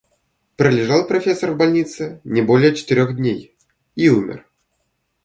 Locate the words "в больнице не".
1.51-2.41